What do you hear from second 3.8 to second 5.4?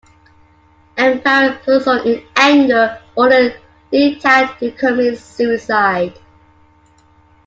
Li Tan to commit